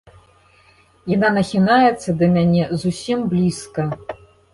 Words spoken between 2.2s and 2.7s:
да мяне